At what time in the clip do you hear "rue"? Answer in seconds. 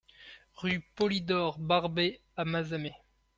0.55-0.79